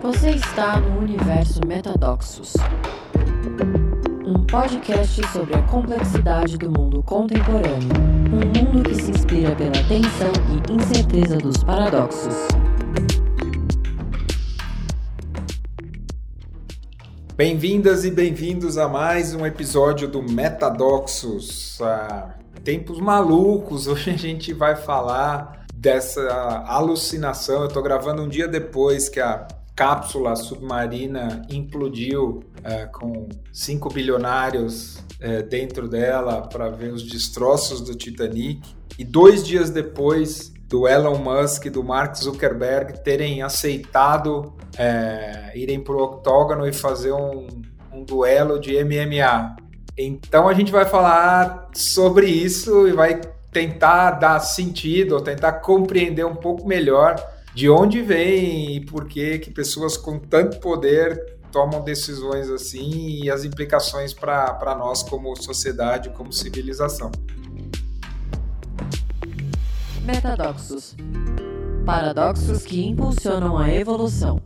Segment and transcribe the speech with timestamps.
[0.00, 2.54] Você está no universo Metadoxos,
[4.24, 7.88] um podcast sobre a complexidade do mundo contemporâneo,
[8.32, 12.32] um mundo que se inspira pela tensão e incerteza dos paradoxos.
[17.34, 21.80] Bem-vindas e bem-vindos a mais um episódio do Metadoxos.
[21.82, 26.22] Ah, tempos malucos, hoje a gente vai falar dessa
[26.68, 27.62] alucinação.
[27.62, 34.98] Eu estou gravando um dia depois que a cápsula submarina implodiu é, com 5 bilionários
[35.20, 38.74] é, dentro dela para ver os destroços do Titanic.
[38.98, 45.80] E dois dias depois do Elon Musk e do Mark Zuckerberg terem aceitado é, irem
[45.80, 47.46] para o octógono e fazer um,
[47.92, 49.54] um duelo de MMA.
[49.96, 53.20] Então a gente vai falar sobre isso e vai
[53.52, 57.14] tentar dar sentido, tentar compreender um pouco melhor
[57.58, 63.28] de onde vem e por que que pessoas com tanto poder tomam decisões assim e
[63.28, 67.10] as implicações para nós como sociedade, como civilização.
[70.04, 70.94] Metadoxos.
[71.84, 74.40] Paradoxos que impulsionam a evolução.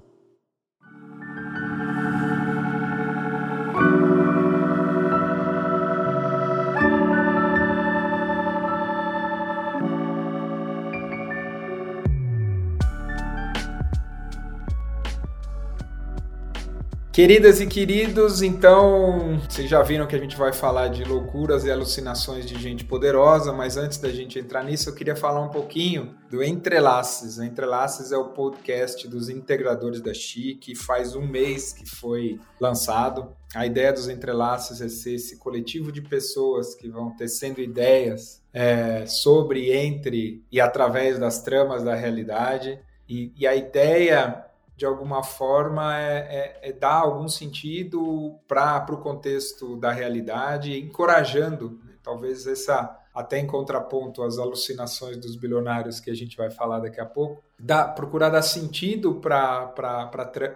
[17.12, 21.70] Queridas e queridos, então vocês já viram que a gente vai falar de loucuras e
[21.70, 26.14] alucinações de gente poderosa, mas antes da gente entrar nisso, eu queria falar um pouquinho
[26.30, 27.36] do Entrelaces.
[27.36, 32.40] O Entrelaces é o podcast dos integradores da Chi, que faz um mês que foi
[32.58, 33.36] lançado.
[33.54, 39.04] A ideia dos Entrelaces é ser esse coletivo de pessoas que vão tecendo ideias é,
[39.04, 42.80] sobre, entre e através das tramas da realidade.
[43.06, 44.46] e, e a ideia
[44.82, 51.80] de alguma forma, é, é, é dar algum sentido para o contexto da realidade, encorajando,
[51.84, 51.92] né?
[52.02, 57.00] talvez essa, até em contraponto às alucinações dos bilionários que a gente vai falar daqui
[57.00, 59.72] a pouco, dá, procurar dar sentido para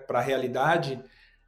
[0.09, 1.01] a realidade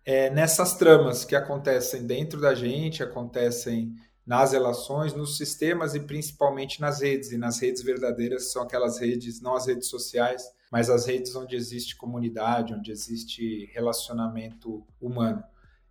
[0.05, 3.93] é, nessas tramas que acontecem dentro da gente, acontecem
[4.25, 7.33] nas relações, nos sistemas e principalmente nas redes.
[7.33, 11.57] E nas redes verdadeiras são aquelas redes, não as redes sociais, mas as redes onde
[11.57, 15.43] existe comunidade, onde existe relacionamento humano.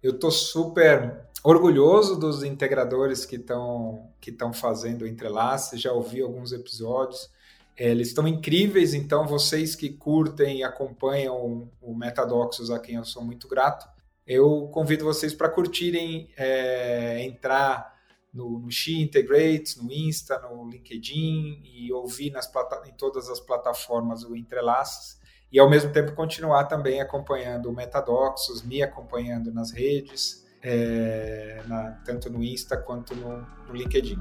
[0.01, 6.21] Eu estou super orgulhoso dos integradores que estão que estão fazendo o entrelace, já ouvi
[6.21, 7.29] alguns episódios.
[7.75, 13.05] É, eles estão incríveis, então vocês que curtem e acompanham o Metadoxos, a quem eu
[13.05, 13.87] sou muito grato,
[14.25, 17.96] eu convido vocês para curtirem, é, entrar
[18.33, 22.49] no, no She Integrates, no Insta, no LinkedIn e ouvir nas
[22.85, 25.17] em todas as plataformas o Entrelaços
[25.51, 31.91] e ao mesmo tempo continuar também acompanhando o Metadoxos, me acompanhando nas redes, é, na,
[32.05, 34.19] tanto no Insta quanto no, no LinkedIn.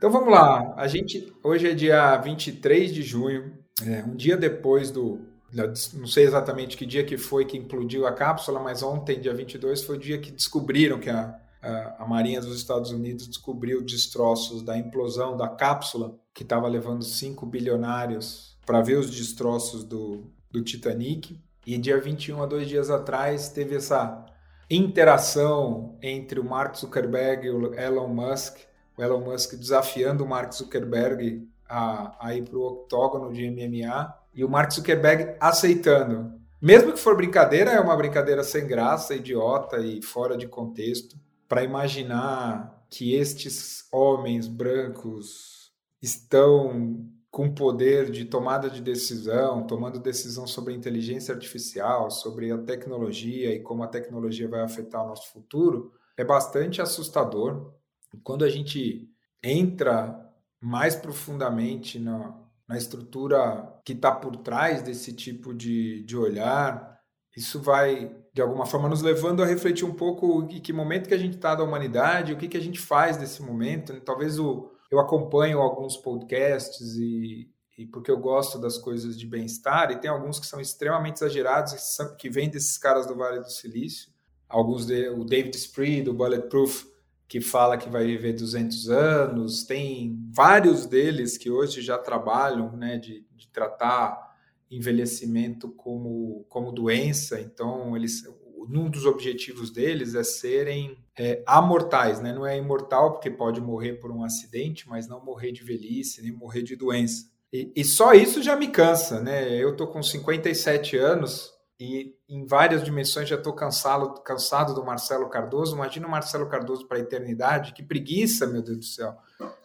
[0.00, 0.72] Então vamos lá.
[0.78, 3.52] A gente hoje é dia 23 de junho,
[3.86, 5.20] é, um dia depois do
[5.52, 9.82] não sei exatamente que dia que foi que implodiu a cápsula, mas ontem, dia 22,
[9.82, 14.62] foi o dia que descobriram que a, a, a Marinha dos Estados Unidos descobriu destroços
[14.62, 20.62] da implosão da cápsula que estava levando 5 bilionários para ver os destroços do, do
[20.64, 21.38] Titanic.
[21.66, 24.24] E dia 21, a dois dias atrás, teve essa
[24.70, 28.69] interação entre o Mark Zuckerberg e o Elon Musk
[29.00, 34.14] o Elon Musk desafiando o Mark Zuckerberg a, a ir para o octógono de MMA
[34.34, 36.38] e o Mark Zuckerberg aceitando.
[36.60, 41.16] Mesmo que for brincadeira, é uma brincadeira sem graça, idiota e fora de contexto,
[41.48, 45.72] para imaginar que estes homens brancos
[46.02, 52.58] estão com poder de tomada de decisão, tomando decisão sobre a inteligência artificial, sobre a
[52.58, 57.72] tecnologia e como a tecnologia vai afetar o nosso futuro, é bastante assustador
[58.18, 59.08] quando a gente
[59.42, 60.30] entra
[60.60, 67.00] mais profundamente na, na estrutura que está por trás desse tipo de, de olhar,
[67.36, 71.14] isso vai, de alguma forma, nos levando a refletir um pouco em que momento que
[71.14, 74.00] a gente está da humanidade, o que, que a gente faz nesse momento.
[74.00, 77.48] Talvez o, eu acompanho alguns podcasts e,
[77.78, 81.72] e porque eu gosto das coisas de bem-estar, e tem alguns que são extremamente exagerados,
[81.72, 84.10] que, são, que vêm desses caras do Vale do Silício.
[84.48, 86.89] Alguns, de, o David Spree, do Bulletproof,
[87.30, 92.98] que fala que vai viver 200 anos, tem vários deles que hoje já trabalham, né,
[92.98, 94.34] de, de tratar
[94.68, 98.24] envelhecimento como, como doença, então eles
[98.68, 102.32] um dos objetivos deles é serem é, amortais, né?
[102.32, 106.30] Não é imortal porque pode morrer por um acidente, mas não morrer de velhice, nem
[106.30, 107.30] morrer de doença.
[107.52, 109.56] E, e só isso já me cansa, né?
[109.56, 111.50] Eu tô com 57 anos
[111.80, 115.74] e em várias dimensões já estou cansado, cansado do Marcelo Cardoso.
[115.74, 119.16] Imagina o Marcelo Cardoso para a eternidade, que preguiça, meu Deus do céu.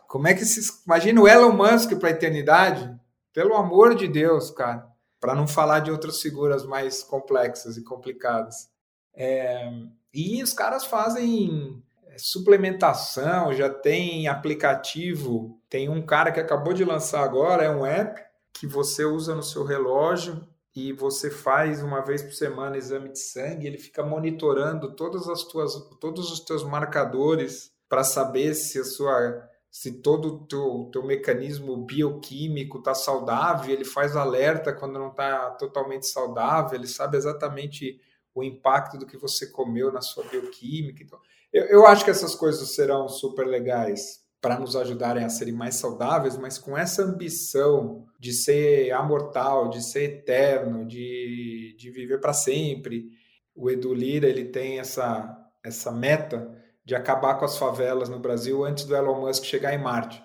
[0.08, 0.82] Como é que se.
[0.86, 2.90] Imagina o Elon Musk para a eternidade?
[3.34, 4.88] Pelo amor de Deus, cara.
[5.20, 8.70] Para não falar de outras figuras mais complexas e complicadas.
[9.14, 9.70] É,
[10.14, 15.60] e os caras fazem é, suplementação, já tem aplicativo.
[15.70, 18.24] Tem um cara que acabou de lançar agora, é um app
[18.54, 23.20] que você usa no seu relógio e você faz uma vez por semana exame de
[23.20, 28.84] sangue, ele fica monitorando todas as tuas, todos os teus marcadores para saber se a
[28.84, 35.10] sua se todo o teu, teu mecanismo bioquímico está saudável, ele faz alerta quando não
[35.10, 38.00] está totalmente saudável, ele sabe exatamente
[38.34, 41.04] o impacto do que você comeu na sua bioquímica.
[41.04, 41.20] Então,
[41.52, 45.74] eu, eu acho que essas coisas serão super legais para nos ajudarem a serem mais
[45.74, 52.32] saudáveis, mas com essa ambição de ser amortal, de ser eterno, de, de viver para
[52.32, 53.10] sempre.
[53.56, 56.48] O Edu Lira ele tem essa, essa meta
[56.86, 60.24] de acabar com as favelas no Brasil antes do Elon Musk chegar em Marte.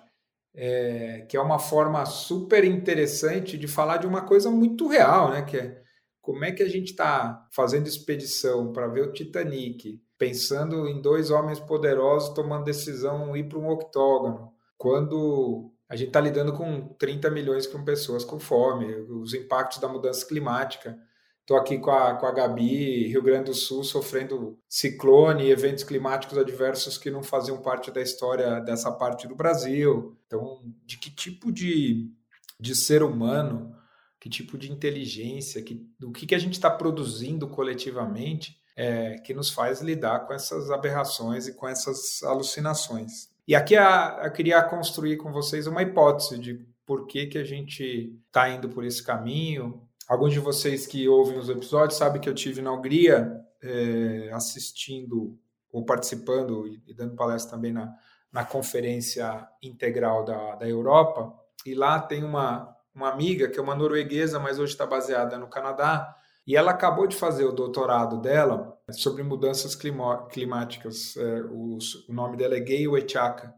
[0.53, 5.41] É, que é uma forma super interessante de falar de uma coisa muito real, né?
[5.41, 5.81] Que é
[6.21, 11.31] como é que a gente está fazendo expedição para ver o Titanic, pensando em dois
[11.31, 17.31] homens poderosos tomando decisão ir para um octógono, quando a gente está lidando com 30
[17.31, 20.95] milhões de pessoas com fome, os impactos da mudança climática.
[21.39, 25.83] Estou aqui com a, com a Gabi, Rio Grande do Sul, sofrendo ciclone e eventos
[25.83, 30.15] climáticos adversos que não faziam parte da história dessa parte do Brasil.
[30.27, 32.11] Então, de que tipo de,
[32.59, 33.75] de ser humano,
[34.19, 39.33] que tipo de inteligência, que, do que, que a gente está produzindo coletivamente é, que
[39.33, 43.29] nos faz lidar com essas aberrações e com essas alucinações.
[43.47, 47.43] E aqui a, eu queria construir com vocês uma hipótese de por que, que a
[47.43, 49.81] gente está indo por esse caminho,
[50.11, 55.39] Alguns de vocês que ouvem os episódios sabem que eu tive na Hungria é, assistindo
[55.71, 57.95] ou participando e, dando palestra também na,
[58.29, 61.33] na conferência integral da, da Europa.
[61.65, 65.47] E lá tem uma, uma amiga que é uma norueguesa, mas hoje está baseada no
[65.47, 66.13] Canadá.
[66.45, 71.15] E ela acabou de fazer o doutorado dela sobre mudanças climáticas.
[71.15, 71.77] É, o,
[72.09, 73.53] o, nome dela é Gay Wechaka.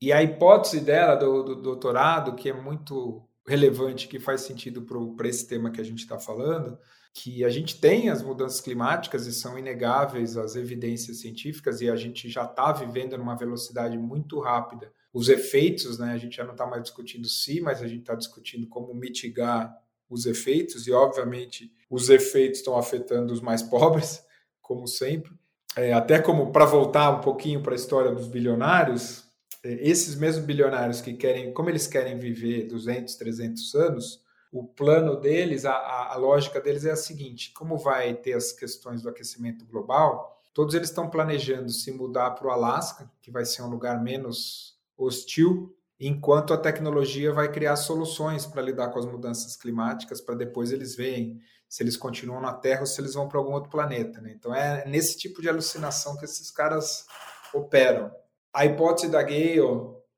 [0.00, 4.82] E a hipótese dela do, do doutorado, que é muito relevante que faz sentido
[5.16, 6.78] para esse tema que a gente está falando,
[7.14, 11.96] que a gente tem as mudanças climáticas e são inegáveis as evidências científicas e a
[11.96, 14.92] gente já está vivendo numa velocidade muito rápida.
[15.12, 18.14] Os efeitos, né, a gente já não está mais discutindo se, mas a gente está
[18.14, 19.74] discutindo como mitigar
[20.08, 24.22] os efeitos e, obviamente, os efeitos estão afetando os mais pobres,
[24.60, 25.32] como sempre.
[25.76, 29.24] É, até como para voltar um pouquinho para a história dos bilionários,
[29.62, 35.16] é, esses mesmos bilionários que querem, como eles querem viver 200, 300 anos, o plano
[35.16, 39.66] deles, a, a, lógica deles é a seguinte: como vai ter as questões do aquecimento
[39.66, 44.02] global, todos eles estão planejando se mudar para o Alasca, que vai ser um lugar
[44.02, 50.34] menos hostil, enquanto a tecnologia vai criar soluções para lidar com as mudanças climáticas, para
[50.34, 53.70] depois eles verem se eles continuam na Terra ou se eles vão para algum outro
[53.70, 54.20] planeta.
[54.20, 54.32] Né?
[54.34, 57.04] Então é nesse tipo de alucinação que esses caras
[57.52, 58.10] operam.
[58.52, 59.60] A hipótese da Gale,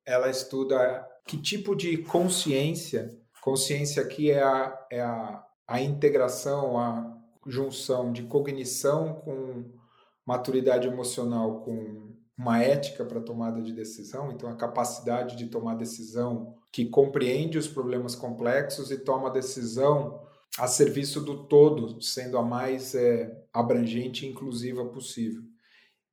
[0.05, 3.11] ela estuda que tipo de consciência,
[3.41, 9.65] consciência aqui é a, é a, a integração, a junção de cognição com
[10.25, 16.55] maturidade emocional, com uma ética para tomada de decisão, então a capacidade de tomar decisão
[16.73, 20.23] que compreende os problemas complexos e toma decisão
[20.59, 25.43] a serviço do todo, sendo a mais é, abrangente e inclusiva possível.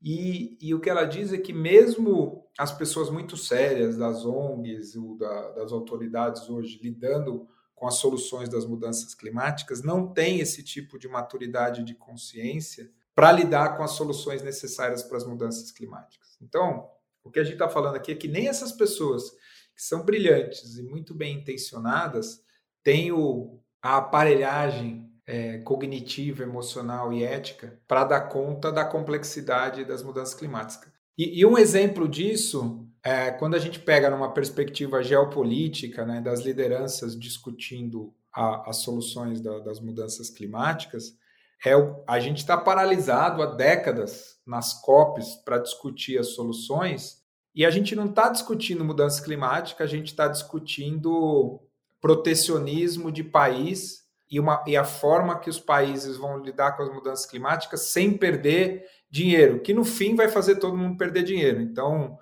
[0.03, 4.97] E, e, o que ela diz é que mesmo as pessoas muito sérias das ONGs
[4.97, 10.61] ou da, das autoridades hoje lidando com as soluções das mudanças climáticas não têm esse
[10.61, 16.37] tipo de maturidade de consciência para lidar com as soluções necessárias para as mudanças climáticas.
[16.39, 16.87] Então,
[17.23, 19.31] o que a gente está falando aqui é que nem essas pessoas
[19.75, 22.43] que são brilhantes e muito bem intencionadas
[22.83, 30.03] têm o, a aparelhagem é, cognitiva, emocional e ética para dar conta da complexidade das
[30.03, 30.93] mudanças climáticas.
[31.17, 36.41] E, e um exemplo disso é quando a gente pega numa perspectiva geopolítica, né, das
[36.41, 41.17] lideranças discutindo a, as soluções da, das mudanças climáticas,
[41.65, 41.71] é
[42.07, 47.23] a gente está paralisado há décadas nas COPs para discutir as soluções
[47.53, 51.59] e a gente não está discutindo mudança climática, a gente está discutindo
[51.99, 56.93] protecionismo de país e, uma, e a forma que os países vão lidar com as
[56.93, 61.61] mudanças climáticas sem perder dinheiro, que no fim vai fazer todo mundo perder dinheiro.
[61.61, 62.19] Então,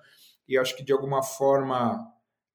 [0.48, 2.02] e acho que de alguma forma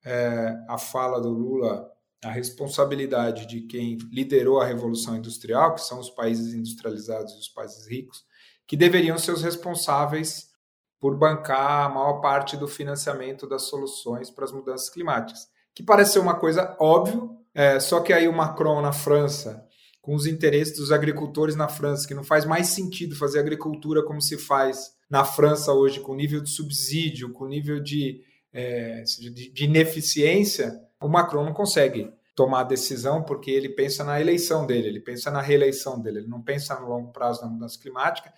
[0.03, 1.90] é, a fala do Lula,
[2.23, 7.49] a responsabilidade de quem liderou a revolução industrial, que são os países industrializados e os
[7.49, 8.23] países ricos,
[8.67, 10.51] que deveriam ser os responsáveis
[10.99, 16.13] por bancar a maior parte do financiamento das soluções para as mudanças climáticas, que parece
[16.13, 17.21] ser uma coisa óbvia,
[17.55, 19.65] é, só que aí o Macron na França,
[19.99, 24.21] com os interesses dos agricultores na França, que não faz mais sentido fazer agricultura como
[24.21, 28.21] se faz na França hoje, com nível de subsídio, com nível de,
[28.53, 30.71] é, de, de ineficiência,
[31.01, 35.41] o Macron não consegue tomar decisão porque ele pensa na eleição dele, ele pensa na
[35.41, 38.34] reeleição dele, ele não pensa no longo prazo da mudança climática.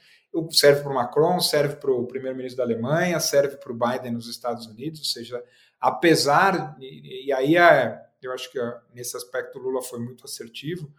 [0.49, 4.27] Serve para o Macron, serve para o primeiro-ministro da Alemanha, serve para o Biden nos
[4.27, 5.43] Estados Unidos, ou seja,
[5.79, 8.59] apesar, e, e aí é, eu acho que
[8.93, 10.91] nesse aspecto o Lula foi muito assertivo,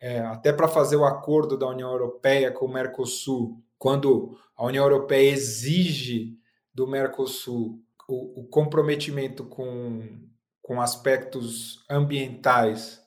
[0.00, 4.84] é, até para fazer o acordo da União Europeia com o Mercosul, quando a União
[4.84, 6.36] Europeia exige
[6.74, 10.29] do Mercosul o, o comprometimento com,
[10.62, 13.00] com aspectos ambientais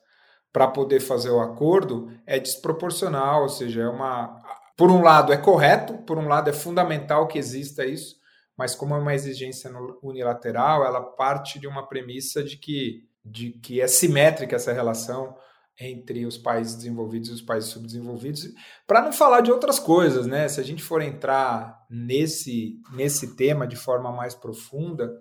[0.52, 4.40] para poder fazer o acordo, é desproporcional, ou seja, é uma
[4.76, 8.16] por um lado é correto, por um lado é fundamental que exista isso,
[8.56, 9.70] mas como é uma exigência
[10.02, 15.36] unilateral, ela parte de uma premissa de que, de que é simétrica essa relação
[15.78, 18.48] entre os países desenvolvidos e os países subdesenvolvidos,
[18.86, 20.46] para não falar de outras coisas, né?
[20.48, 25.12] Se a gente for entrar nesse, nesse tema de forma mais profunda,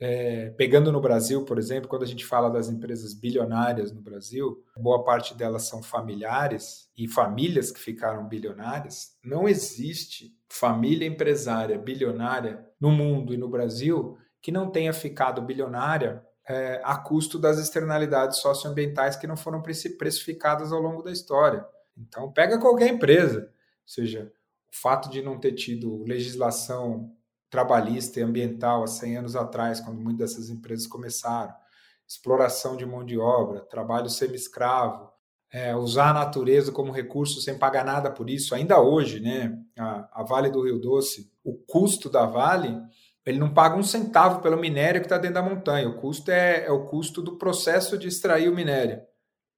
[0.00, 4.64] é, pegando no Brasil, por exemplo, quando a gente fala das empresas bilionárias no Brasil,
[4.76, 9.16] boa parte delas são familiares e famílias que ficaram bilionárias.
[9.24, 16.24] Não existe família empresária bilionária no mundo e no Brasil que não tenha ficado bilionária
[16.48, 21.66] é, a custo das externalidades socioambientais que não foram precificadas ao longo da história.
[21.96, 23.48] Então, pega qualquer empresa, ou
[23.84, 24.32] seja,
[24.72, 27.12] o fato de não ter tido legislação
[27.50, 31.54] trabalhista e ambiental há 100 anos atrás, quando muitas dessas empresas começaram.
[32.06, 35.10] Exploração de mão de obra, trabalho semi-escravo,
[35.50, 38.54] é, usar a natureza como recurso sem pagar nada por isso.
[38.54, 42.76] Ainda hoje, né, a, a Vale do Rio Doce, o custo da Vale,
[43.24, 45.88] ele não paga um centavo pelo minério que está dentro da montanha.
[45.88, 49.00] O custo é, é, o custo do processo de extrair o minério.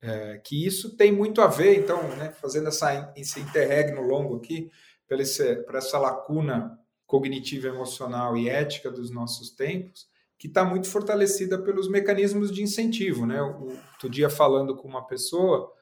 [0.02, 4.70] É, que isso tem muito a ver, então, né, fazendo essa, esse interregno longo aqui,
[5.06, 6.79] para essa lacuna
[7.10, 10.06] cognitiva, emocional e ética dos nossos tempos,
[10.38, 13.26] que está muito fortalecida pelos mecanismos de incentivo.
[13.26, 13.42] Né?
[13.42, 15.72] Outro dia, falando com uma pessoa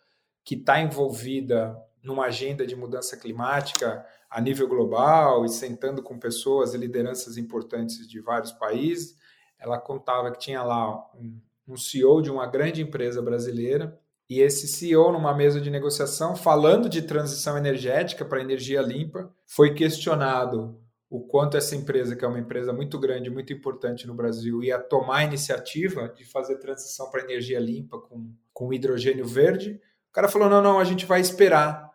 [0.42, 6.72] que está envolvida numa agenda de mudança climática a nível global e sentando com pessoas
[6.72, 9.14] e lideranças importantes de vários países,
[9.58, 14.66] ela contava que tinha lá um, um CEO de uma grande empresa brasileira e esse
[14.66, 20.78] CEO, numa mesa de negociação, falando de transição energética para energia limpa, foi questionado
[21.10, 24.78] o quanto essa empresa, que é uma empresa muito grande, muito importante no Brasil, ia
[24.78, 29.80] tomar a iniciativa de fazer transição para energia limpa com, com hidrogênio verde.
[30.10, 31.88] O cara falou: não, não, a gente vai esperar.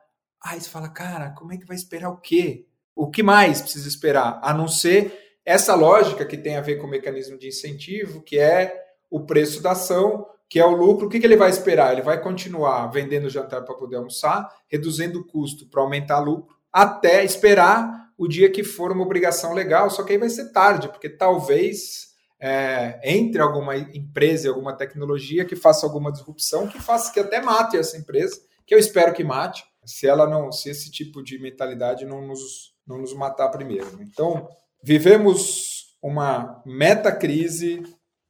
[0.43, 2.65] Aí você fala, cara, como é que vai esperar o quê?
[2.95, 4.39] O que mais precisa esperar?
[4.43, 8.39] A não ser essa lógica que tem a ver com o mecanismo de incentivo, que
[8.39, 8.75] é
[9.09, 11.07] o preço da ação, que é o lucro.
[11.07, 11.93] O que, que ele vai esperar?
[11.93, 17.23] Ele vai continuar vendendo jantar para poder almoçar, reduzindo o custo para aumentar lucro, até
[17.23, 21.09] esperar o dia que for uma obrigação legal, só que aí vai ser tarde, porque
[21.09, 27.19] talvez é, entre alguma empresa e alguma tecnologia que faça alguma disrupção, que faça que
[27.19, 31.21] até mate essa empresa, que eu espero que mate, se ela não, se esse tipo
[31.21, 33.99] de mentalidade não nos, não nos matar primeiro.
[34.01, 34.47] Então,
[34.81, 37.83] vivemos uma metacrise,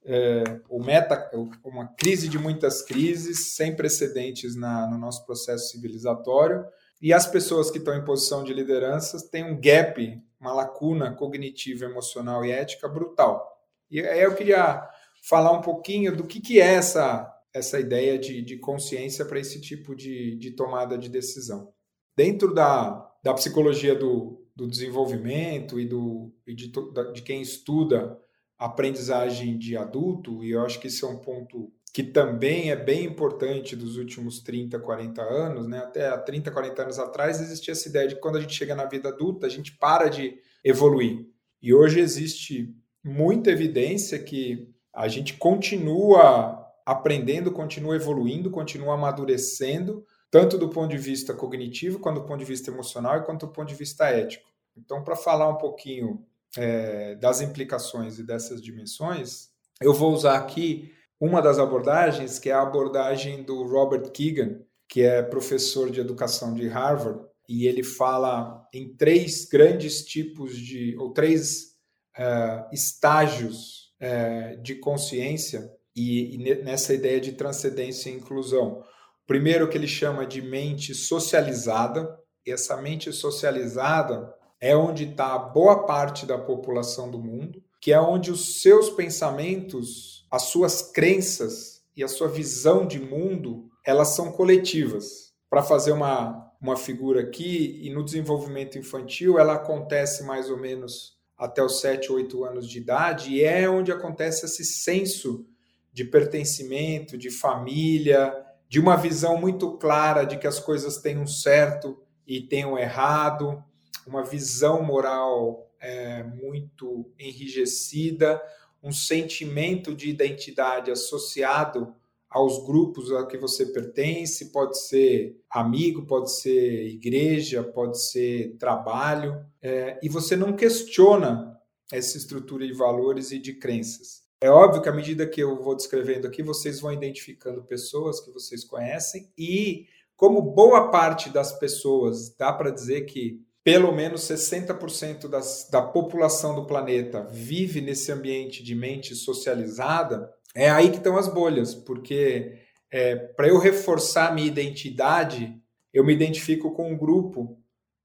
[0.06, 0.44] é,
[0.84, 1.32] meta,
[1.64, 6.66] uma crise de muitas crises, sem precedentes na, no nosso processo civilizatório,
[7.04, 11.84] e as pessoas que estão em posição de liderança têm um gap, uma lacuna cognitiva,
[11.84, 13.46] emocional e ética brutal.
[13.92, 14.90] E aí eu queria
[15.28, 19.60] falar um pouquinho do que, que é essa, essa ideia de, de consciência para esse
[19.60, 21.74] tipo de, de tomada de decisão.
[22.16, 26.72] Dentro da, da psicologia do, do desenvolvimento e, do, e de,
[27.14, 28.18] de quem estuda
[28.58, 33.06] aprendizagem de adulto, e eu acho que esse é um ponto que também é bem
[33.06, 35.78] importante dos últimos 30, 40 anos, né?
[35.78, 38.74] Até há 30, 40 anos atrás existia essa ideia de que quando a gente chega
[38.74, 41.28] na vida adulta, a gente para de evoluir.
[41.62, 50.58] E hoje existe muita evidência que a gente continua aprendendo, continua evoluindo, continua amadurecendo, tanto
[50.58, 53.68] do ponto de vista cognitivo, quanto do ponto de vista emocional e quanto do ponto
[53.68, 54.50] de vista ético.
[54.76, 56.26] Então, para falar um pouquinho
[56.58, 60.92] é, das implicações e dessas dimensões, eu vou usar aqui
[61.24, 66.54] uma das abordagens, que é a abordagem do Robert Keegan, que é professor de educação
[66.54, 71.78] de Harvard, e ele fala em três grandes tipos de, ou três
[72.18, 78.84] uh, estágios uh, de consciência, e, e nessa ideia de transcendência e inclusão.
[79.26, 85.86] Primeiro, que ele chama de mente socializada, e essa mente socializada é onde está boa
[85.86, 92.04] parte da população do mundo, que é onde os seus pensamentos, as suas crenças e
[92.04, 95.32] a sua visão de mundo elas são coletivas.
[95.48, 101.20] Para fazer uma, uma figura aqui, e no desenvolvimento infantil, ela acontece mais ou menos
[101.38, 105.46] até os 7, 8 anos de idade, e é onde acontece esse senso
[105.92, 108.36] de pertencimento, de família,
[108.68, 112.76] de uma visão muito clara de que as coisas têm um certo e têm um
[112.76, 113.64] errado,
[114.08, 118.42] uma visão moral é, muito enrijecida,
[118.84, 121.96] um sentimento de identidade associado
[122.30, 129.46] aos grupos a que você pertence, pode ser amigo, pode ser igreja, pode ser trabalho,
[129.62, 131.58] é, e você não questiona
[131.92, 134.24] essa estrutura de valores e de crenças.
[134.42, 138.32] É óbvio que à medida que eu vou descrevendo aqui, vocês vão identificando pessoas que
[138.32, 139.86] vocês conhecem, e
[140.16, 146.54] como boa parte das pessoas, dá para dizer que pelo menos 60% das, da população
[146.54, 152.60] do planeta vive nesse ambiente de mente socializada, é aí que estão as bolhas, porque
[152.92, 155.60] é, para eu reforçar minha identidade,
[155.94, 157.58] eu me identifico com um grupo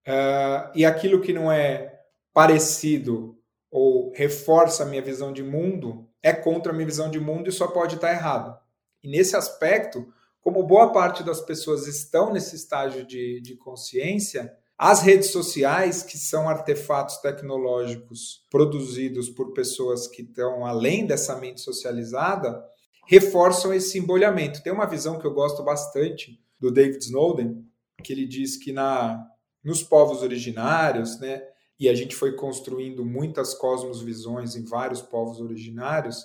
[0.06, 2.00] uh, e aquilo que não é
[2.32, 3.36] parecido
[3.70, 7.52] ou reforça a minha visão de mundo é contra a minha visão de mundo e
[7.52, 8.58] só pode estar errado.
[9.02, 15.02] E nesse aspecto, como boa parte das pessoas estão nesse estágio de, de consciência, as
[15.02, 22.64] redes sociais, que são artefatos tecnológicos produzidos por pessoas que estão além dessa mente socializada,
[23.08, 24.62] reforçam esse embolhamento.
[24.62, 27.64] Tem uma visão que eu gosto bastante do David Snowden,
[28.04, 29.26] que ele diz que na,
[29.64, 31.42] nos povos originários, né,
[31.80, 36.24] e a gente foi construindo muitas cosmosvisões em vários povos originários,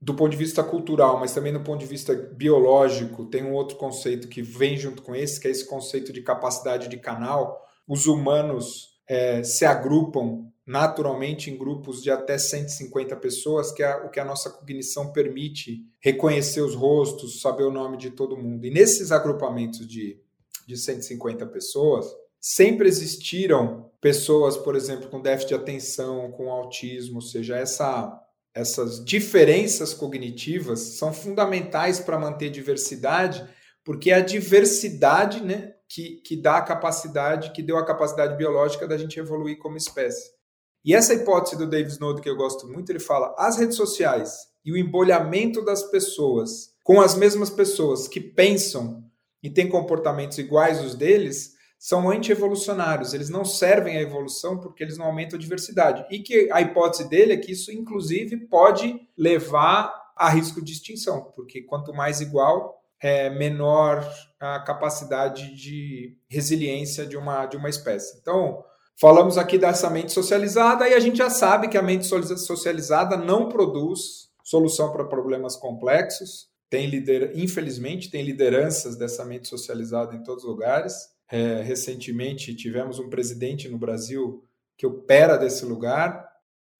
[0.00, 3.76] do ponto de vista cultural, mas também do ponto de vista biológico, tem um outro
[3.76, 8.06] conceito que vem junto com esse, que é esse conceito de capacidade de canal, os
[8.06, 14.20] humanos é, se agrupam naturalmente em grupos de até 150 pessoas, que é o que
[14.20, 18.64] a nossa cognição permite reconhecer os rostos, saber o nome de todo mundo.
[18.64, 20.20] E nesses agrupamentos de,
[20.68, 22.06] de 150 pessoas,
[22.40, 28.22] sempre existiram pessoas, por exemplo, com déficit de atenção, com autismo, ou seja, essa,
[28.54, 33.44] essas diferenças cognitivas são fundamentais para manter diversidade,
[33.84, 38.96] porque a diversidade né, que, que dá a capacidade, que deu a capacidade biológica da
[38.96, 40.30] gente evoluir como espécie.
[40.84, 44.32] E essa hipótese do David Snowden que eu gosto muito, ele fala: as redes sociais
[44.64, 49.04] e o embolhamento das pessoas com as mesmas pessoas que pensam
[49.42, 53.14] e têm comportamentos iguais aos deles são anti-evolucionários.
[53.14, 56.04] Eles não servem à evolução porque eles não aumentam a diversidade.
[56.10, 61.32] E que a hipótese dele é que isso, inclusive, pode levar a risco de extinção,
[61.34, 64.06] porque quanto mais igual, é, menor
[64.38, 68.18] a capacidade de resiliência de uma, de uma espécie.
[68.20, 68.64] Então,
[68.98, 73.48] falamos aqui dessa mente socializada e a gente já sabe que a mente socializada não
[73.48, 76.48] produz solução para problemas complexos.
[76.68, 77.32] Tem lider...
[77.34, 80.94] Infelizmente, tem lideranças dessa mente socializada em todos os lugares.
[81.30, 84.44] É, recentemente tivemos um presidente no Brasil
[84.76, 86.26] que opera desse lugar.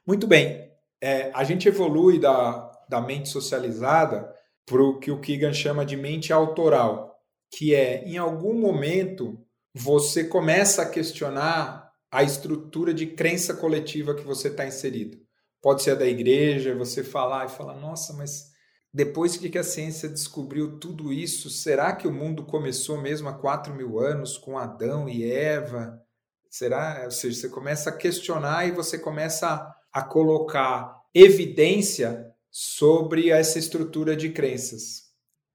[0.07, 4.35] Muito bem, é, a gente evolui da, da mente socializada
[4.71, 7.19] para o que o Keegan chama de mente autoral,
[7.53, 9.37] que é, em algum momento,
[9.75, 15.19] você começa a questionar a estrutura de crença coletiva que você está inserido.
[15.61, 18.51] Pode ser a da igreja, você falar e falar, nossa, mas
[18.95, 23.75] depois que a ciência descobriu tudo isso, será que o mundo começou mesmo há 4
[23.75, 26.01] mil anos com Adão e Eva?
[26.49, 27.03] Será?
[27.07, 33.59] Ou seja, você começa a questionar e você começa a, a colocar evidência sobre essa
[33.59, 35.11] estrutura de crenças.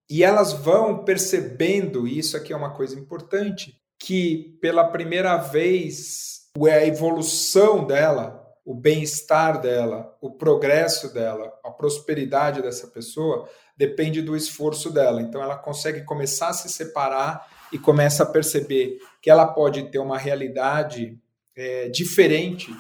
[0.10, 6.52] E elas vão percebendo, e isso aqui é uma coisa importante, que pela primeira vez
[6.62, 14.36] a evolução dela, o bem-estar dela, o progresso dela, a prosperidade dessa pessoa depende do
[14.36, 15.22] esforço dela.
[15.22, 20.00] Então ela consegue começar a se separar e começa a perceber que ela pode ter
[20.00, 21.20] uma realidade
[21.56, 22.72] é, diferente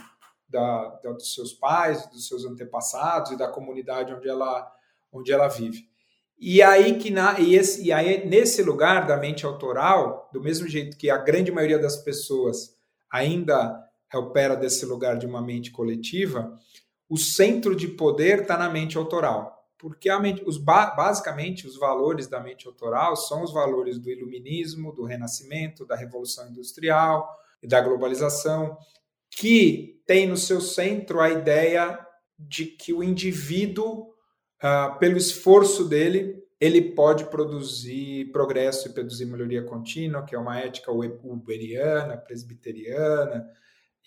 [0.55, 4.71] da, da, dos seus pais, dos seus antepassados e da comunidade onde ela,
[5.11, 5.89] onde ela vive.
[6.39, 10.67] E aí que na, e, esse, e aí nesse lugar da mente autoral, do mesmo
[10.67, 12.75] jeito que a grande maioria das pessoas
[13.11, 16.57] ainda opera desse lugar de uma mente coletiva,
[17.09, 19.53] o centro de poder está na mente autoral.
[19.77, 24.93] porque a mente, os, basicamente os valores da mente autoral são os valores do iluminismo,
[24.93, 27.29] do renascimento, da revolução industrial
[27.67, 28.77] da globalização,
[29.35, 31.99] que tem no seu centro a ideia
[32.37, 34.07] de que o indivíduo,
[34.63, 40.59] uh, pelo esforço dele, ele pode produzir progresso e produzir melhoria contínua, que é uma
[40.59, 43.45] ética uberiana, presbiteriana,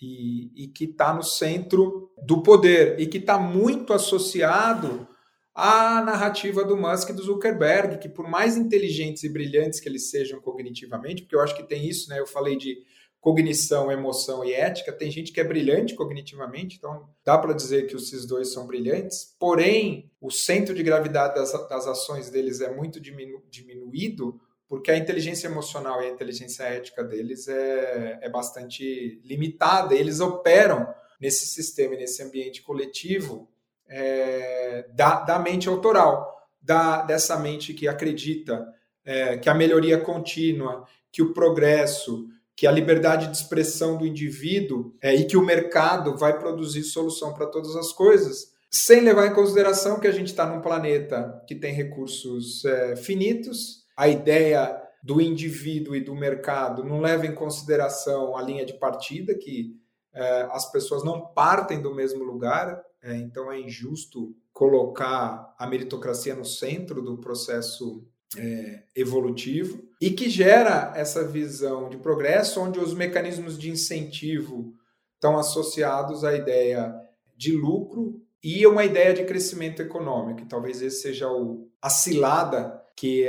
[0.01, 5.07] e, e que está no centro do poder e que está muito associado
[5.53, 10.09] à narrativa do Musk e do Zuckerberg, que por mais inteligentes e brilhantes que eles
[10.09, 12.19] sejam cognitivamente, porque eu acho que tem isso, né?
[12.19, 12.77] Eu falei de
[13.19, 17.95] cognição, emoção e ética, tem gente que é brilhante cognitivamente, então dá para dizer que
[17.95, 22.99] esses dois são brilhantes, porém o centro de gravidade das, das ações deles é muito
[22.99, 29.95] diminu, diminuído porque a inteligência emocional e a inteligência ética deles é, é bastante limitada.
[29.95, 30.87] Eles operam
[31.19, 33.49] nesse sistema, nesse ambiente coletivo
[33.87, 38.63] é, da, da mente autoral, da, dessa mente que acredita
[39.03, 42.27] é, que a melhoria contínua, que o progresso,
[42.59, 47.33] que a liberdade de expressão do indivíduo é, e que o mercado vai produzir solução
[47.33, 51.55] para todas as coisas, sem levar em consideração que a gente está num planeta que
[51.55, 58.35] tem recursos é, finitos a ideia do indivíduo e do mercado não leva em consideração
[58.35, 59.73] a linha de partida, que
[60.13, 66.35] é, as pessoas não partem do mesmo lugar, é, então é injusto colocar a meritocracia
[66.35, 68.05] no centro do processo
[68.37, 74.73] é, evolutivo e que gera essa visão de progresso, onde os mecanismos de incentivo
[75.15, 76.95] estão associados à ideia
[77.35, 80.45] de lucro e uma ideia de crescimento econômico.
[80.47, 83.27] talvez esse seja o, a cilada que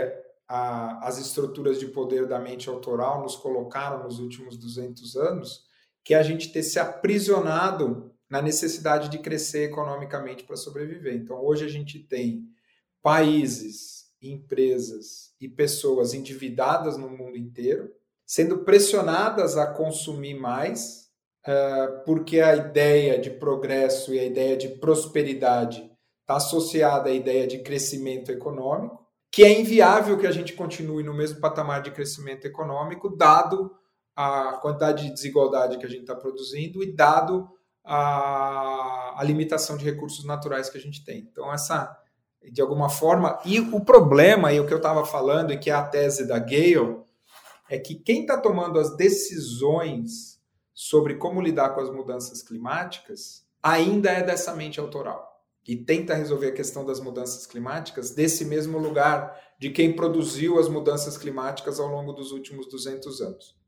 [0.48, 5.64] a, as estruturas de poder da mente autoral nos colocaram nos últimos 200 anos,
[6.04, 11.14] que é a gente ter se aprisionado na necessidade de crescer economicamente para sobreviver.
[11.14, 12.48] Então, hoje a gente tem
[13.02, 17.90] países, empresas e pessoas endividadas no mundo inteiro,
[18.26, 21.10] sendo pressionadas a consumir mais,
[21.46, 27.46] uh, porque a ideia de progresso e a ideia de prosperidade está associada à ideia
[27.46, 32.46] de crescimento econômico que é inviável que a gente continue no mesmo patamar de crescimento
[32.46, 33.70] econômico, dado
[34.16, 37.48] a quantidade de desigualdade que a gente está produzindo e dado
[37.84, 41.20] a, a, limitação de recursos naturais que a gente tem.
[41.30, 41.96] Então, essa,
[42.50, 45.74] de alguma forma, e o problema, e o que eu estava falando, e que é
[45.74, 46.98] a tese da Gale,
[47.68, 50.40] é que quem está tomando as decisões
[50.74, 55.30] sobre como lidar com as mudanças climáticas ainda é dessa mente autoral
[55.68, 60.68] e tenta resolver a questão das mudanças climáticas desse mesmo lugar de quem produziu as
[60.68, 63.59] mudanças climáticas ao longo dos últimos 200 anos.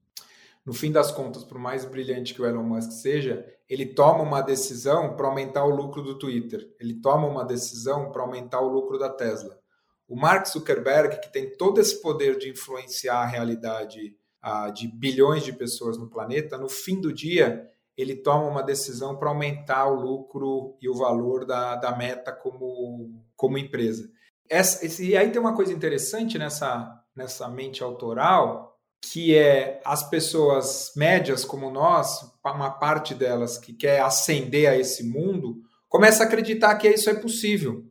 [0.64, 4.40] No fim das contas, por mais brilhante que o Elon Musk seja, ele toma uma
[4.40, 8.98] decisão para aumentar o lucro do Twitter, ele toma uma decisão para aumentar o lucro
[8.98, 9.58] da Tesla.
[10.06, 15.42] O Mark Zuckerberg, que tem todo esse poder de influenciar a realidade ah, de bilhões
[15.42, 19.94] de pessoas no planeta, no fim do dia, ele toma uma decisão para aumentar o
[19.94, 24.10] lucro e o valor da, da meta como, como empresa.
[24.48, 28.71] Essa, esse, e aí tem uma coisa interessante nessa, nessa mente autoral,
[29.02, 35.02] que é as pessoas médias como nós, uma parte delas que quer ascender a esse
[35.02, 35.56] mundo,
[35.88, 37.84] começa a acreditar que isso é possível.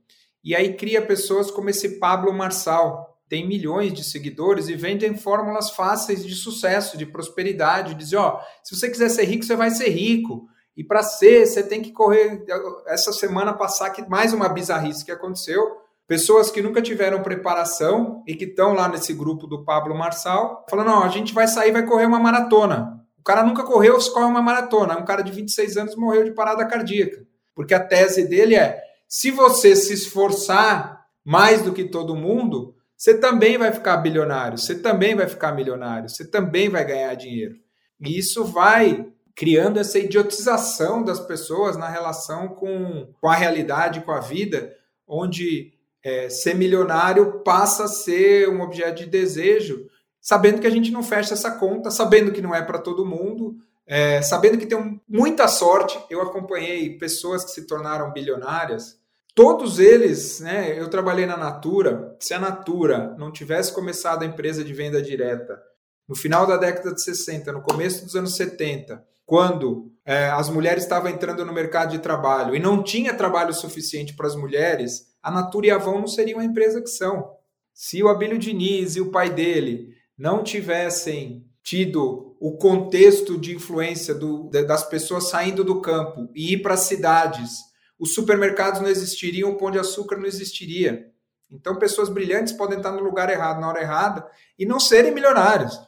[0.44, 5.70] E aí cria pessoas como esse Pablo Marçal, tem milhões de seguidores e vendem fórmulas
[5.72, 7.94] fáceis de sucesso, de prosperidade.
[7.94, 10.48] Dizem, ó, se você quiser ser rico, você vai ser rico.
[10.76, 12.44] E para ser, você tem que correr.
[12.88, 15.81] Essa semana passar que mais uma bizarrice que aconteceu.
[16.12, 20.88] Pessoas que nunca tiveram preparação e que estão lá nesse grupo do Pablo Marçal, falando:
[20.88, 23.02] não, a gente vai sair, vai correr uma maratona.
[23.18, 25.00] O cara nunca correu, corre uma maratona.
[25.00, 27.26] Um cara de 26 anos morreu de parada cardíaca.
[27.56, 33.18] Porque a tese dele é: se você se esforçar mais do que todo mundo, você
[33.18, 37.56] também vai ficar bilionário, você também vai ficar milionário, você também vai ganhar dinheiro.
[38.02, 44.12] E isso vai criando essa idiotização das pessoas na relação com, com a realidade, com
[44.12, 44.76] a vida,
[45.08, 49.88] onde é, ser milionário passa a ser um objeto de desejo,
[50.20, 53.56] sabendo que a gente não fecha essa conta, sabendo que não é para todo mundo,
[53.86, 56.00] é, sabendo que tem muita sorte.
[56.10, 59.02] Eu acompanhei pessoas que se tornaram bilionárias
[59.34, 60.78] Todos eles, né?
[60.78, 62.16] Eu trabalhei na Natura.
[62.20, 65.62] Se a Natura não tivesse começado a empresa de venda direta
[66.08, 70.84] no final da década de 60, no começo dos anos 70, quando é, as mulheres
[70.84, 75.32] estavam entrando no mercado de trabalho e não tinha trabalho suficiente para as mulheres, a
[75.32, 77.32] Natura e a Avon não seriam a empresa que são.
[77.74, 84.16] Se o Abílio Diniz e o pai dele não tivessem tido o contexto de influência
[84.16, 89.52] do, das pessoas saindo do campo e ir para as cidades os supermercados não existiriam,
[89.52, 91.06] o pão de açúcar não existiria.
[91.52, 95.80] Então, pessoas brilhantes podem estar no lugar errado, na hora errada, e não serem milionários.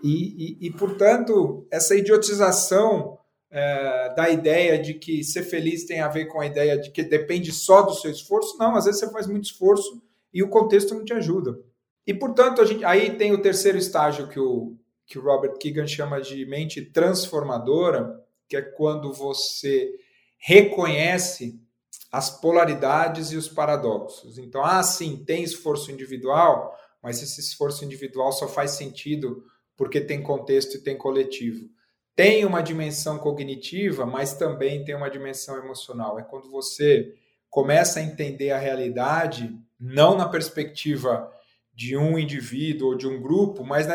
[0.00, 3.18] E, e, e portanto, essa idiotização
[3.50, 7.02] é, da ideia de que ser feliz tem a ver com a ideia de que
[7.02, 10.94] depende só do seu esforço, não, às vezes você faz muito esforço e o contexto
[10.94, 11.58] não te ajuda.
[12.06, 15.86] E, portanto, a gente, aí tem o terceiro estágio que o, que o Robert Keegan
[15.86, 19.92] chama de mente transformadora, que é quando você
[20.38, 21.60] reconhece
[22.10, 24.38] as polaridades e os paradoxos.
[24.38, 29.44] Então, ah, sim, tem esforço individual, mas esse esforço individual só faz sentido
[29.76, 31.68] porque tem contexto e tem coletivo.
[32.22, 36.18] Tem uma dimensão cognitiva, mas também tem uma dimensão emocional.
[36.18, 37.14] É quando você
[37.48, 41.32] começa a entender a realidade não na perspectiva
[41.72, 43.94] de um indivíduo ou de um grupo, mas na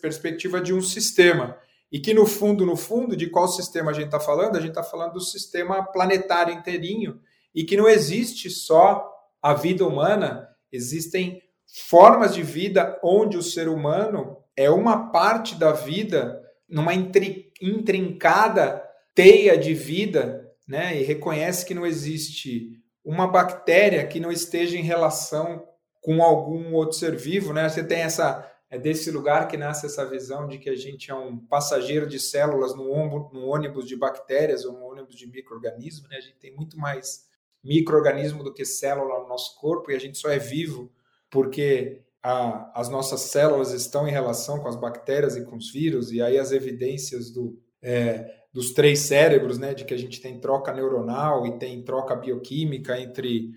[0.00, 1.54] perspectiva de um sistema.
[1.92, 4.56] E que no fundo, no fundo, de qual sistema a gente está falando?
[4.56, 7.20] A gente está falando do sistema planetário inteirinho,
[7.54, 9.06] e que não existe só
[9.42, 11.42] a vida humana, existem
[11.90, 16.39] formas de vida onde o ser humano é uma parte da vida
[16.70, 18.82] numa intrincada
[19.14, 21.00] teia de vida, né?
[21.00, 25.66] E reconhece que não existe uma bactéria que não esteja em relação
[26.00, 27.68] com algum outro ser vivo, né?
[27.68, 31.14] Você tem essa é desse lugar que nasce essa visão de que a gente é
[31.14, 36.16] um passageiro de células no, ônibus de bactérias ou no ônibus de microorganismos, né?
[36.16, 37.28] A gente tem muito mais
[37.64, 40.90] microorganismo do que célula no nosso corpo e a gente só é vivo
[41.28, 46.12] porque a, as nossas células estão em relação com as bactérias e com os vírus
[46.12, 50.40] e aí as evidências do é, dos três cérebros, né, de que a gente tem
[50.40, 53.52] troca neuronal e tem troca bioquímica entre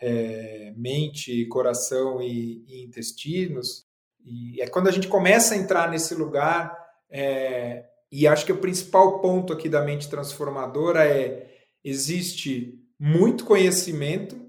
[0.00, 3.84] é, mente, coração e, e, intestinos.
[4.24, 6.76] E é quando a gente começa a entrar nesse lugar,
[7.10, 11.50] é, e acho que o principal ponto aqui da mente transformadora é:
[11.84, 14.40] existe muito conhecimento,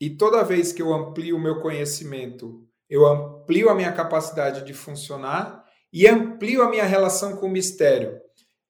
[0.00, 4.72] e toda vez que eu amplio o meu conhecimento, eu amplio a minha capacidade de
[4.72, 8.20] funcionar e amplio a minha relação com o mistério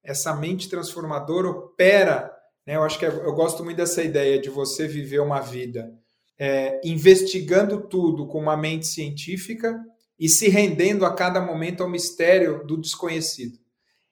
[0.03, 2.31] essa mente transformadora opera.
[2.65, 2.75] Né?
[2.75, 5.93] Eu acho que é, eu gosto muito dessa ideia de você viver uma vida
[6.37, 9.79] é, investigando tudo com uma mente científica
[10.17, 13.59] e se rendendo a cada momento ao mistério do desconhecido.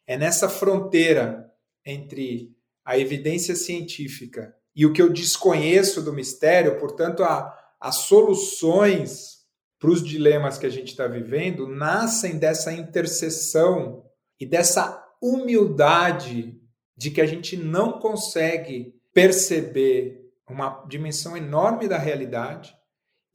[0.06, 1.50] É nessa fronteira
[1.86, 9.37] entre a evidência científica e o que eu desconheço do mistério, portanto, a, as soluções
[9.80, 14.04] para os dilemas que a gente está vivendo nascem dessa interseção
[14.40, 16.60] e dessa humildade
[16.96, 22.76] de que a gente não consegue perceber uma dimensão enorme da realidade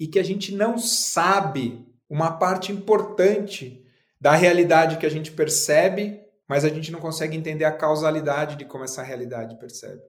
[0.00, 3.84] e que a gente não sabe uma parte importante
[4.20, 8.64] da realidade que a gente percebe, mas a gente não consegue entender a causalidade de
[8.64, 10.00] como essa realidade percebe.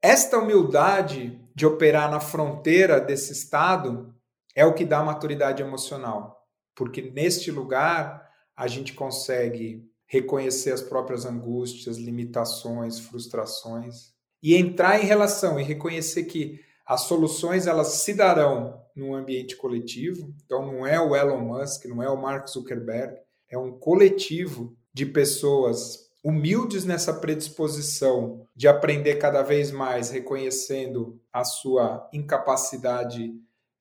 [0.00, 4.12] Esta humildade de operar na fronteira desse estado
[4.54, 11.24] é o que dá maturidade emocional, porque neste lugar a gente consegue reconhecer as próprias
[11.24, 14.12] angústias, limitações, frustrações
[14.42, 20.34] e entrar em relação e reconhecer que as soluções elas se darão num ambiente coletivo.
[20.44, 23.16] Então não é o Elon Musk, não é o Mark Zuckerberg,
[23.48, 31.42] é um coletivo de pessoas humildes nessa predisposição de aprender cada vez mais, reconhecendo a
[31.42, 33.32] sua incapacidade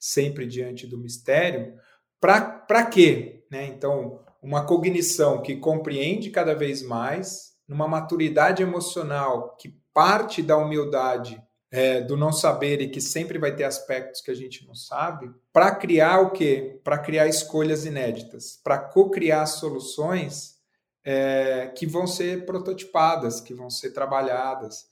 [0.02, 1.76] sempre diante do mistério.
[2.20, 3.44] Para quê?
[3.52, 3.68] Né?
[3.68, 11.42] Então, uma cognição que compreende cada vez mais, numa maturidade emocional que parte da humildade
[11.70, 15.32] é, do não saber e que sempre vai ter aspectos que a gente não sabe,
[15.54, 16.82] para criar o quê?
[16.84, 20.56] Para criar escolhas inéditas, para co-criar soluções
[21.04, 24.86] é, que vão ser prototipadas, que vão ser trabalhadas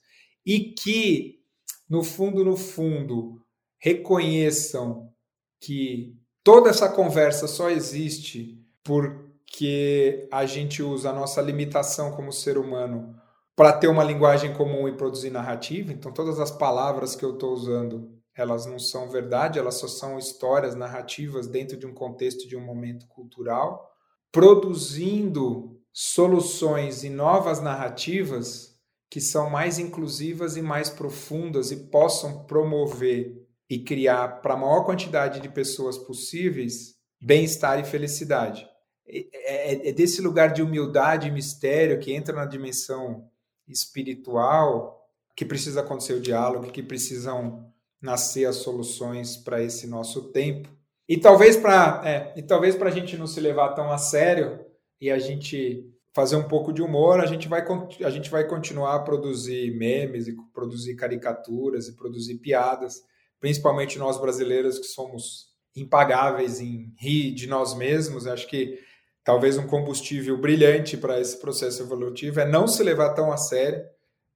[0.44, 1.40] e que,
[1.88, 3.42] no fundo, no fundo,
[3.80, 5.10] reconheçam
[5.60, 6.14] que
[6.44, 12.56] toda essa conversa só existe por que a gente usa a nossa limitação como ser
[12.56, 13.14] humano
[13.56, 15.92] para ter uma linguagem comum e produzir narrativa.
[15.92, 20.18] Então, todas as palavras que eu estou usando, elas não são verdade, elas só são
[20.18, 23.90] histórias narrativas dentro de um contexto de um momento cultural,
[24.32, 28.78] produzindo soluções e novas narrativas
[29.10, 33.39] que são mais inclusivas e mais profundas e possam promover
[33.70, 38.68] e criar para a maior quantidade de pessoas possíveis bem-estar e felicidade.
[39.06, 39.26] É,
[39.72, 43.30] é, é, desse lugar de humildade e mistério que entra na dimensão
[43.68, 44.98] espiritual
[45.36, 50.68] que precisa acontecer o diálogo, que precisam nascer as soluções para esse nosso tempo.
[51.08, 54.64] E talvez para é, e talvez para a gente não se levar tão a sério
[55.00, 57.64] e a gente fazer um pouco de humor, a gente vai,
[58.04, 63.02] a gente vai continuar a produzir memes e produzir caricaturas e produzir piadas,
[63.40, 68.26] principalmente nós brasileiros que somos impagáveis em rir de nós mesmos.
[68.26, 68.78] Acho que
[69.24, 73.82] talvez um combustível brilhante para esse processo evolutivo é não se levar tão a sério,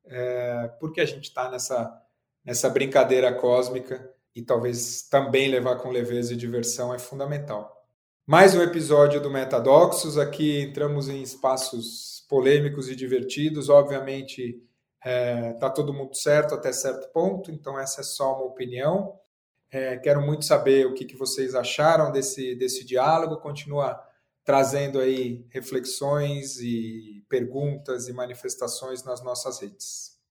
[0.06, 1.92] é, porque a gente está nessa,
[2.44, 7.72] nessa brincadeira cósmica e talvez também levar com leveza e diversão é fundamental.
[8.26, 10.16] Mais um episódio do Metadoxos.
[10.16, 13.68] Aqui entramos em espaços polêmicos e divertidos.
[13.68, 14.62] Obviamente,
[15.04, 19.18] está é, tá todo mundo certo até certo ponto, então essa é só uma opinião.
[19.70, 23.36] É, quero muito saber o que, que vocês acharam desse, desse diálogo.
[23.38, 24.00] Continua
[24.44, 30.13] trazendo aí reflexões e perguntas e manifestações nas nossas redes.